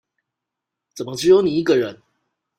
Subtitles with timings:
[0.95, 2.01] 怎麼只有你一個人